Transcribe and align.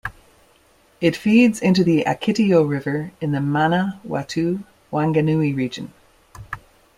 It 0.99 1.15
feeds 1.15 1.59
into 1.59 1.83
the 1.83 2.05
Akitio 2.07 2.67
River 2.67 3.11
in 3.21 3.33
the 3.33 3.37
Manawatu-Wanganui 3.37 5.55
region. 5.55 5.93